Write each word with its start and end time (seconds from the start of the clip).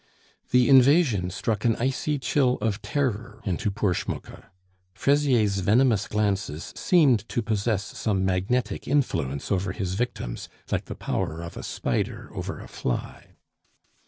The 0.49 0.67
invasion 0.67 1.29
struck 1.29 1.63
an 1.63 1.75
icy 1.75 2.17
chill 2.17 2.57
of 2.59 2.81
terror 2.81 3.39
into 3.45 3.69
poor 3.69 3.93
Schmucke. 3.93 4.45
Fraisier's 4.95 5.59
venomous 5.59 6.07
glances 6.07 6.73
seemed 6.75 7.29
to 7.29 7.43
possess 7.43 7.83
some 7.99 8.25
magnetic 8.25 8.87
influence 8.87 9.51
over 9.51 9.73
his 9.73 9.93
victims, 9.93 10.49
like 10.71 10.85
the 10.85 10.95
power 10.95 11.43
of 11.43 11.55
a 11.55 11.61
spider 11.61 12.31
over 12.33 12.59
a 12.59 12.67
fly. 12.67 13.35